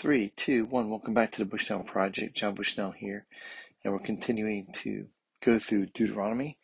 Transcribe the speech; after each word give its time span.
Three, 0.00 0.28
two, 0.36 0.64
one. 0.66 0.90
Welcome 0.90 1.12
back 1.12 1.32
to 1.32 1.38
the 1.40 1.44
Bushnell 1.44 1.82
Project. 1.82 2.36
John 2.36 2.54
Bushnell 2.54 2.92
here, 2.92 3.26
and 3.82 3.92
we're 3.92 3.98
continuing 3.98 4.68
to 4.74 5.08
go 5.42 5.58
through 5.58 5.86
Deuteronomy 5.86 6.56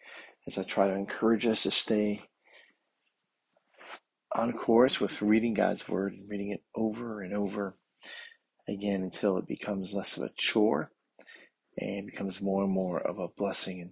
as 0.47 0.57
I 0.57 0.63
try 0.63 0.87
to 0.87 0.95
encourage 0.95 1.45
us 1.45 1.65
to 1.65 1.73
stay 1.73 2.29
on 4.31 4.53
course 4.53 5.01
with 5.01 5.21
reading 5.21 5.53
God's 5.53 5.89
Word 5.89 6.13
and 6.13 6.31
reading 6.31 6.53
it 6.53 6.63
over 6.77 7.23
and 7.23 7.35
over 7.35 7.75
again 8.69 9.03
until 9.03 9.37
it 9.39 9.49
becomes 9.49 9.93
less 9.93 10.17
of 10.17 10.23
a 10.23 10.31
chore 10.37 10.93
and 11.77 12.07
becomes 12.07 12.41
more 12.41 12.63
and 12.63 12.73
more 12.73 13.01
of 13.01 13.19
a 13.19 13.27
blessing. 13.27 13.81
And 13.81 13.91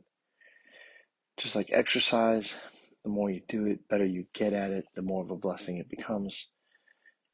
just 1.36 1.56
like 1.56 1.70
exercise, 1.72 2.54
the 3.02 3.10
more 3.10 3.28
you 3.28 3.42
do 3.48 3.66
it, 3.66 3.88
better 3.88 4.06
you 4.06 4.26
get 4.34 4.52
at 4.52 4.70
it, 4.70 4.84
the 4.94 5.02
more 5.02 5.24
of 5.24 5.32
a 5.32 5.36
blessing 5.36 5.78
it 5.78 5.90
becomes. 5.90 6.46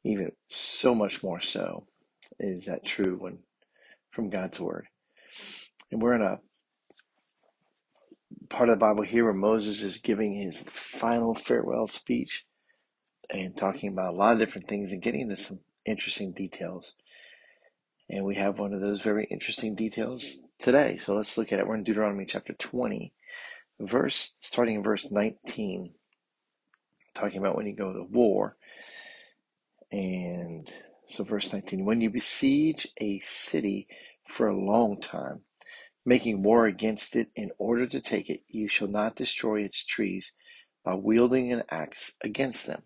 Even 0.04 0.32
so 0.46 0.94
much 0.94 1.22
more 1.22 1.40
so 1.40 1.84
is 2.38 2.66
that 2.66 2.84
true 2.84 3.16
when 3.18 3.38
from 4.10 4.30
God's 4.30 4.58
word. 4.58 4.86
And 5.90 6.02
we're 6.02 6.14
in 6.14 6.22
a 6.22 6.40
part 8.48 8.68
of 8.68 8.76
the 8.76 8.80
Bible 8.80 9.02
here 9.02 9.24
where 9.24 9.32
Moses 9.32 9.82
is 9.82 9.98
giving 9.98 10.34
his 10.34 10.62
final 10.62 11.34
farewell 11.34 11.86
speech 11.86 12.44
and 13.30 13.56
talking 13.56 13.90
about 13.90 14.14
a 14.14 14.16
lot 14.16 14.32
of 14.32 14.38
different 14.38 14.68
things 14.68 14.92
and 14.92 15.02
getting 15.02 15.22
into 15.22 15.36
some 15.36 15.60
interesting 15.84 16.32
details. 16.32 16.94
And 18.10 18.24
we 18.24 18.36
have 18.36 18.58
one 18.58 18.72
of 18.72 18.80
those 18.80 19.02
very 19.02 19.26
interesting 19.30 19.74
details 19.74 20.36
today. 20.58 20.98
So 20.98 21.14
let's 21.14 21.36
look 21.36 21.52
at 21.52 21.58
it. 21.58 21.66
We're 21.66 21.76
in 21.76 21.84
Deuteronomy 21.84 22.24
chapter 22.24 22.54
20, 22.54 23.12
verse 23.80 24.32
starting 24.40 24.76
in 24.76 24.82
verse 24.82 25.10
19, 25.10 25.92
talking 27.14 27.38
about 27.38 27.56
when 27.56 27.66
you 27.66 27.76
go 27.76 27.92
to 27.92 28.02
war. 28.04 28.56
And 29.92 30.70
so, 31.08 31.24
verse 31.24 31.52
19 31.52 31.84
When 31.86 32.00
you 32.02 32.10
besiege 32.10 32.86
a 32.98 33.18
city 33.20 33.88
for 34.26 34.48
a 34.48 34.56
long 34.56 35.00
time, 35.00 35.40
making 36.04 36.42
war 36.42 36.66
against 36.66 37.16
it 37.16 37.30
in 37.34 37.50
order 37.58 37.86
to 37.86 38.00
take 38.00 38.28
it, 38.28 38.42
you 38.46 38.68
shall 38.68 38.88
not 38.88 39.16
destroy 39.16 39.62
its 39.62 39.84
trees 39.84 40.32
by 40.84 40.94
wielding 40.94 41.50
an 41.50 41.64
axe 41.70 42.12
against 42.22 42.66
them. 42.66 42.82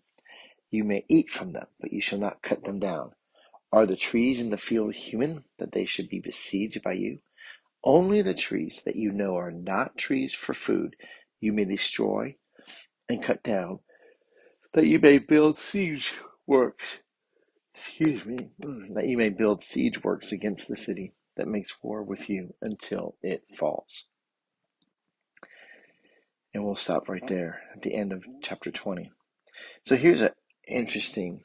You 0.71 0.85
may 0.85 1.05
eat 1.09 1.29
from 1.29 1.51
them, 1.51 1.67
but 1.81 1.91
you 1.91 1.99
shall 1.99 2.17
not 2.17 2.41
cut 2.41 2.63
them 2.63 2.79
down. 2.79 3.11
Are 3.73 3.85
the 3.85 3.97
trees 3.97 4.39
in 4.39 4.51
the 4.51 4.57
field 4.57 4.95
human 4.95 5.43
that 5.57 5.73
they 5.73 5.85
should 5.85 6.07
be 6.07 6.19
besieged 6.19 6.81
by 6.81 6.93
you? 6.93 7.19
Only 7.83 8.21
the 8.21 8.33
trees 8.33 8.81
that 8.85 8.95
you 8.95 9.11
know 9.11 9.35
are 9.35 9.51
not 9.51 9.97
trees 9.97 10.33
for 10.33 10.53
food 10.53 10.95
you 11.41 11.51
may 11.51 11.65
destroy 11.65 12.35
and 13.09 13.21
cut 13.21 13.43
down, 13.43 13.79
that 14.73 14.87
you 14.87 14.99
may 14.99 15.17
build 15.17 15.59
siege 15.59 16.13
works 16.47 16.99
excuse 17.75 18.25
me, 18.25 18.49
that 18.93 19.07
you 19.07 19.17
may 19.17 19.29
build 19.29 19.61
siege 19.61 20.03
works 20.03 20.31
against 20.31 20.67
the 20.67 20.75
city 20.75 21.13
that 21.35 21.47
makes 21.47 21.81
war 21.81 22.03
with 22.03 22.29
you 22.29 22.53
until 22.61 23.15
it 23.21 23.43
falls. 23.57 24.05
And 26.53 26.63
we'll 26.63 26.75
stop 26.75 27.09
right 27.09 27.25
there 27.25 27.61
at 27.73 27.81
the 27.81 27.95
end 27.95 28.13
of 28.13 28.23
chapter 28.41 28.69
20. 28.69 29.11
So 29.85 29.95
here's 29.95 30.21
an 30.21 30.29
interesting 30.67 31.43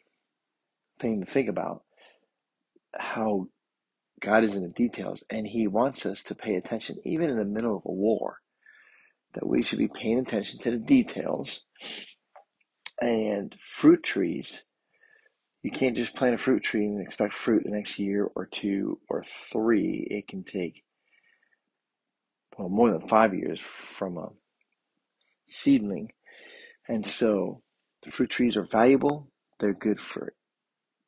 thing 1.01 1.21
to 1.21 1.27
think 1.27 1.49
about 1.49 1.83
how 2.95 3.49
God 4.21 4.45
is 4.45 4.55
in 4.55 4.63
the 4.63 4.69
details, 4.69 5.23
and 5.31 5.47
He 5.47 5.67
wants 5.67 6.05
us 6.05 6.23
to 6.25 6.35
pay 6.35 6.57
attention, 6.57 6.99
even 7.05 7.31
in 7.31 7.39
the 7.39 7.45
middle 7.45 7.77
of 7.77 7.85
a 7.87 7.93
war, 7.93 8.41
that 9.35 9.47
we 9.47 9.63
should 9.63 9.79
be 9.79 9.89
paying 9.89 10.19
attention 10.19 10.59
to 10.61 10.73
the 10.73 10.79
details. 10.79 11.63
And 13.01 13.55
fruit 13.61 14.03
trees 14.03 14.65
you 15.63 15.71
can't 15.71 15.97
just 15.97 16.15
plant 16.15 16.35
a 16.35 16.39
fruit 16.39 16.63
tree 16.63 16.85
and 16.85 17.01
expect 17.01 17.35
fruit 17.35 17.65
the 17.65 17.71
next 17.71 17.99
year 17.99 18.29
or 18.37 18.47
two 18.47 19.01
or 19.09 19.25
three. 19.25 20.07
It 20.11 20.29
can 20.29 20.45
take, 20.45 20.85
well, 22.57 22.69
more 22.69 22.91
than 22.91 23.09
five 23.09 23.35
years 23.35 23.61
from 23.61 24.17
a 24.19 24.29
seedling. 25.47 26.13
And 26.89 27.05
so 27.07 27.63
the 28.03 28.11
fruit 28.11 28.31
trees 28.31 28.57
are 28.57 28.67
valuable. 28.71 29.31
They're 29.59 29.75
good 29.75 29.99
for 29.99 30.33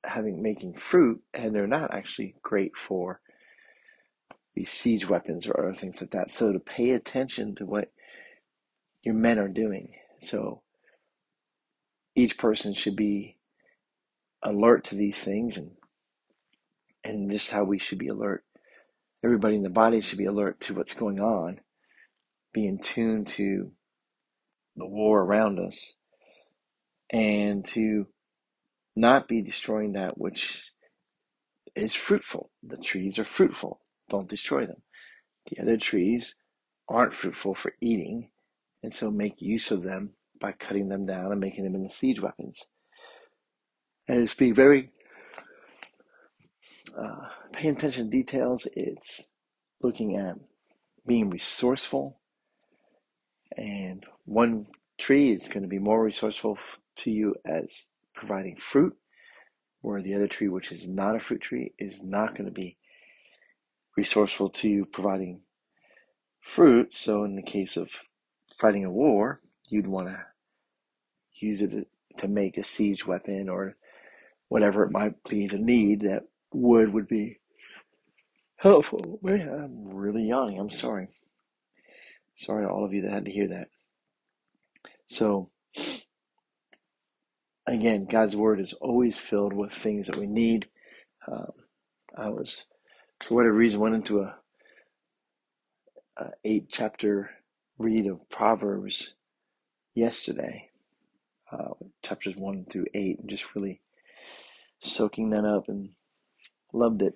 having 0.04 0.42
making 0.42 0.74
fruit, 0.74 1.22
and 1.32 1.54
they're 1.54 1.66
not 1.66 1.94
actually 1.94 2.34
great 2.42 2.76
for 2.76 3.20
these 4.54 4.70
siege 4.70 5.08
weapons 5.08 5.46
or 5.46 5.60
other 5.60 5.74
things 5.74 6.00
like 6.00 6.10
that. 6.10 6.30
So 6.30 6.52
to 6.52 6.58
pay 6.58 6.90
attention 6.90 7.54
to 7.56 7.66
what 7.66 7.92
your 9.02 9.14
men 9.14 9.38
are 9.38 9.48
doing. 9.48 9.92
So 10.20 10.62
each 12.14 12.36
person 12.36 12.74
should 12.74 12.96
be 12.96 13.36
alert 14.42 14.84
to 14.84 14.94
these 14.94 15.22
things 15.22 15.56
and 15.56 15.72
and 17.02 17.30
just 17.30 17.50
how 17.50 17.64
we 17.64 17.78
should 17.78 17.98
be 17.98 18.08
alert. 18.08 18.44
Everybody 19.24 19.56
in 19.56 19.62
the 19.62 19.70
body 19.70 20.00
should 20.00 20.18
be 20.18 20.26
alert 20.26 20.60
to 20.62 20.74
what's 20.74 20.94
going 20.94 21.20
on, 21.20 21.60
be 22.52 22.66
in 22.66 22.78
tune 22.78 23.24
to 23.24 23.72
the 24.76 24.86
war 24.86 25.22
around 25.22 25.58
us, 25.58 25.94
and 27.10 27.64
to 27.66 28.06
not 28.96 29.28
be 29.28 29.42
destroying 29.42 29.92
that 29.92 30.18
which 30.18 30.64
is 31.74 31.94
fruitful. 31.94 32.50
The 32.62 32.76
trees 32.76 33.18
are 33.18 33.24
fruitful. 33.24 33.80
Don't 34.08 34.28
destroy 34.28 34.66
them. 34.66 34.82
The 35.50 35.62
other 35.62 35.76
trees 35.76 36.34
aren't 36.88 37.14
fruitful 37.14 37.54
for 37.54 37.72
eating, 37.80 38.30
and 38.82 38.92
so 38.92 39.10
make 39.10 39.40
use 39.40 39.70
of 39.70 39.82
them 39.82 40.10
by 40.38 40.52
cutting 40.52 40.88
them 40.88 41.06
down 41.06 41.32
and 41.32 41.40
making 41.40 41.64
them 41.64 41.74
into 41.74 41.94
siege 41.94 42.20
weapons 42.20 42.66
and 44.10 44.24
it's 44.24 44.34
being 44.34 44.54
very 44.54 44.90
uh, 47.00 47.28
paying 47.52 47.76
attention 47.76 48.10
to 48.10 48.16
details. 48.16 48.66
It's 48.74 49.28
looking 49.80 50.16
at 50.16 50.34
being 51.06 51.30
resourceful, 51.30 52.18
and 53.56 54.04
one 54.24 54.66
tree 54.98 55.32
is 55.32 55.46
going 55.46 55.62
to 55.62 55.68
be 55.68 55.78
more 55.78 56.02
resourceful 56.02 56.58
to 56.96 57.12
you 57.12 57.36
as 57.46 57.84
providing 58.12 58.56
fruit, 58.56 58.96
where 59.80 60.02
the 60.02 60.14
other 60.14 60.26
tree, 60.26 60.48
which 60.48 60.72
is 60.72 60.88
not 60.88 61.14
a 61.14 61.20
fruit 61.20 61.42
tree, 61.42 61.72
is 61.78 62.02
not 62.02 62.34
going 62.34 62.46
to 62.46 62.50
be 62.50 62.78
resourceful 63.96 64.48
to 64.48 64.68
you 64.68 64.86
providing 64.86 65.42
fruit. 66.40 66.96
So, 66.96 67.22
in 67.22 67.36
the 67.36 67.42
case 67.42 67.76
of 67.76 67.90
fighting 68.58 68.84
a 68.84 68.90
war, 68.90 69.38
you'd 69.68 69.86
want 69.86 70.08
to 70.08 70.18
use 71.40 71.62
it 71.62 71.86
to 72.18 72.28
make 72.28 72.58
a 72.58 72.64
siege 72.64 73.06
weapon 73.06 73.48
or 73.48 73.76
whatever 74.50 74.84
it 74.84 74.92
might 74.92 75.14
be 75.30 75.48
the 75.48 75.58
need, 75.58 76.02
that 76.02 76.24
wood 76.52 76.92
would 76.92 77.08
be 77.08 77.38
helpful. 78.56 79.20
Man, 79.22 79.48
I'm 79.48 79.88
really 79.94 80.24
yawning. 80.28 80.60
I'm 80.60 80.70
sorry. 80.70 81.08
Sorry 82.36 82.66
to 82.66 82.70
all 82.70 82.84
of 82.84 82.92
you 82.92 83.02
that 83.02 83.12
had 83.12 83.24
to 83.26 83.30
hear 83.30 83.48
that. 83.48 83.68
So, 85.08 85.50
again, 87.66 88.06
God's 88.06 88.36
word 88.36 88.60
is 88.60 88.74
always 88.74 89.18
filled 89.18 89.52
with 89.54 89.72
things 89.72 90.08
that 90.08 90.16
we 90.18 90.26
need. 90.26 90.68
Um, 91.30 91.52
I 92.16 92.30
was, 92.30 92.64
for 93.22 93.36
whatever 93.36 93.54
reason, 93.54 93.80
went 93.80 93.94
into 93.96 94.20
a, 94.20 94.36
a 96.18 96.30
eight 96.44 96.66
chapter 96.70 97.30
read 97.78 98.08
of 98.08 98.28
Proverbs 98.30 99.14
yesterday, 99.94 100.70
uh, 101.52 101.74
chapters 102.02 102.36
one 102.36 102.66
through 102.70 102.86
eight, 102.94 103.20
and 103.20 103.30
just 103.30 103.54
really 103.54 103.80
soaking 104.82 105.30
that 105.30 105.44
up 105.44 105.68
and 105.68 105.90
loved 106.72 107.02
it. 107.02 107.14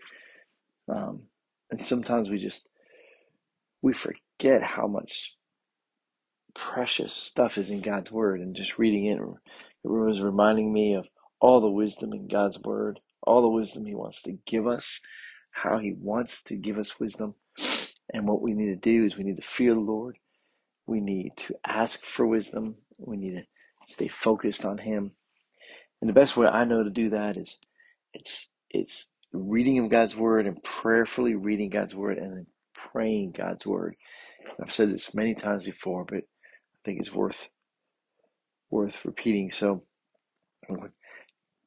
Um, 0.88 1.25
and 1.70 1.80
sometimes 1.80 2.28
we 2.30 2.38
just 2.38 2.66
we 3.82 3.92
forget 3.92 4.62
how 4.62 4.86
much 4.86 5.34
precious 6.54 7.12
stuff 7.14 7.58
is 7.58 7.70
in 7.70 7.80
God's 7.80 8.10
word, 8.12 8.41
and 8.41 8.54
just 8.56 8.78
reading 8.78 9.06
it, 9.06 9.19
it 9.84 9.88
was 9.88 10.20
reminding 10.20 10.72
me 10.72 10.94
of 10.94 11.06
all 11.41 11.60
the 11.60 11.69
wisdom 11.70 12.12
in 12.12 12.28
God's 12.28 12.58
word, 12.60 13.00
all 13.22 13.42
the 13.42 13.48
wisdom 13.48 13.86
He 13.86 13.94
wants 13.94 14.22
to 14.22 14.38
give 14.47 14.66
us, 14.66 15.00
how 15.50 15.78
He 15.78 15.92
wants 15.92 16.42
to 16.44 16.56
give 16.56 16.78
us 16.78 16.98
wisdom, 17.00 17.34
and 18.12 18.27
what 18.28 18.42
we 18.42 18.54
need 18.54 18.66
to 18.68 18.77
do 18.77 19.04
is 19.04 19.16
we 19.16 19.24
need 19.24 19.36
to 19.36 19.42
fear 19.42 19.74
the 19.74 19.80
Lord. 19.80 20.18
We 20.86 21.00
need 21.00 21.33
to 21.39 21.56
ask 21.66 22.04
for 22.04 22.27
wisdom. 22.27 22.77
We 22.98 23.16
need 23.16 23.39
to 23.39 23.92
stay 23.92 24.09
focused 24.09 24.65
on 24.65 24.78
Him 24.78 25.12
and 26.04 26.10
the 26.10 26.21
best 26.21 26.36
way 26.36 26.47
I 26.47 26.66
know 26.66 26.83
to 26.84 26.91
do 26.91 27.09
that 27.12 27.39
is 27.39 27.59
it's 28.12 28.47
it's 28.68 29.09
reading 29.33 29.78
of 29.78 29.89
God's 29.89 30.15
word 30.15 30.47
and 30.47 30.62
prayerfully 30.62 31.34
reading 31.34 31.71
God's 31.71 31.95
word 31.95 32.18
and 32.18 32.30
then 32.36 32.47
praying 32.74 33.33
God's 33.33 33.66
word. 33.66 33.97
I've 34.62 34.74
said 34.74 34.92
this 34.92 35.15
many 35.15 35.34
times 35.34 35.65
before, 35.65 36.04
but 36.04 36.18
I 36.18 36.41
think 36.84 37.01
it's 37.01 37.15
worth 37.15 37.48
worth 38.71 39.03
repeating. 39.06 39.51
So 39.51 39.84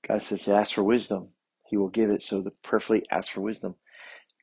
God 0.07 0.21
says 0.21 0.47
ask 0.47 0.75
for 0.75 0.83
wisdom, 0.83 1.29
he 1.67 1.75
will 1.75 1.89
give 1.89 2.11
it. 2.11 2.21
So 2.21 2.41
the 2.43 2.51
prayerfully 2.63 3.05
ask 3.09 3.31
for 3.31 3.41
wisdom. 3.41 3.73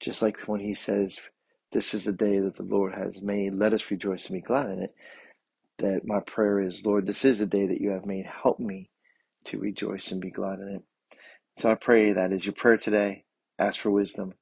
Just 0.03 0.21
like 0.21 0.39
when 0.49 0.59
he 0.61 0.75
says, 0.75 1.21
This 1.73 1.95
is 1.95 2.05
the 2.05 2.13
day 2.13 2.41
that 2.41 2.57
the 2.57 2.65
Lord 2.65 2.97
has 2.97 3.23
made, 3.23 3.55
let 3.55 3.73
us 3.73 3.89
rejoice 3.93 4.27
and 4.27 4.35
be 4.35 4.43
glad 4.43 4.71
in 4.71 4.83
it. 4.83 4.95
That 5.79 6.03
my 6.05 6.21
prayer 6.21 6.61
is, 6.61 6.85
Lord, 6.85 7.07
this 7.07 7.25
is 7.25 7.39
the 7.39 7.47
day 7.47 7.69
that 7.69 7.81
you 7.81 7.91
have 7.91 8.07
made. 8.07 8.27
Help 8.27 8.59
me 8.61 8.91
to 9.47 9.59
rejoice 9.59 10.13
and 10.13 10.21
be 10.21 10.31
glad 10.31 10.61
in 10.61 10.69
it. 10.69 10.83
So 11.59 11.71
I 11.71 11.77
pray 11.77 12.13
that 12.13 12.33
is 12.33 12.47
your 12.47 12.55
prayer 12.55 12.79
today, 12.79 13.25
ask 13.59 13.81
for 13.81 13.91
wisdom, 13.91 14.35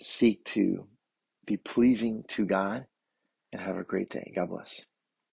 seek 0.00 0.44
to 0.46 0.86
be 1.46 1.56
pleasing 1.58 2.24
to 2.28 2.46
God, 2.46 2.86
and 3.52 3.62
have 3.62 3.76
a 3.76 3.84
great 3.84 4.10
day. 4.10 4.32
God 4.34 4.50
bless. 4.50 4.82